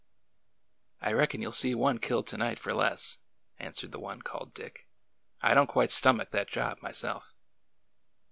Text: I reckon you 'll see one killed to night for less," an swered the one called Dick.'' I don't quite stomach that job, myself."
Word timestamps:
I 0.99 1.13
reckon 1.13 1.43
you 1.43 1.49
'll 1.49 1.51
see 1.51 1.75
one 1.75 1.99
killed 1.99 2.25
to 2.29 2.37
night 2.37 2.57
for 2.57 2.73
less," 2.73 3.19
an 3.59 3.73
swered 3.73 3.91
the 3.91 3.99
one 3.99 4.23
called 4.23 4.51
Dick.'' 4.51 4.87
I 5.43 5.53
don't 5.53 5.67
quite 5.67 5.91
stomach 5.91 6.31
that 6.31 6.47
job, 6.49 6.81
myself." 6.81 7.35